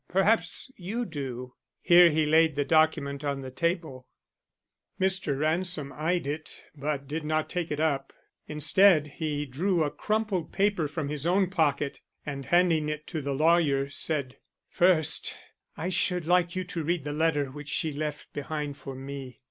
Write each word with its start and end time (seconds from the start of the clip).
Perhaps 0.07 0.71
you 0.77 1.05
do." 1.05 1.53
Here 1.79 2.09
he 2.09 2.25
laid 2.25 2.55
the 2.55 2.65
document 2.65 3.23
on 3.23 3.41
the 3.41 3.51
table. 3.51 4.07
Mr. 4.99 5.37
Ransom 5.37 5.93
eyed 5.93 6.25
it 6.25 6.63
but 6.75 7.07
did 7.07 7.23
not 7.23 7.51
take 7.51 7.69
it 7.69 7.79
up. 7.79 8.11
Instead, 8.47 9.05
he 9.17 9.45
drew 9.45 9.83
a 9.83 9.91
crumpled 9.91 10.51
paper 10.51 10.87
from 10.87 11.09
his 11.09 11.27
own 11.27 11.51
pocket 11.51 12.01
and, 12.25 12.47
handing 12.47 12.89
it 12.89 13.05
to 13.05 13.21
the 13.21 13.35
lawyer, 13.35 13.91
said: 13.91 14.37
"First, 14.67 15.37
I 15.77 15.89
should 15.89 16.25
like 16.25 16.55
you 16.55 16.63
to 16.63 16.83
read 16.83 17.03
the 17.03 17.13
letter 17.13 17.51
which 17.51 17.69
she 17.69 17.91
left 17.93 18.33
behind 18.33 18.77
for 18.77 18.95
me. 18.95 19.39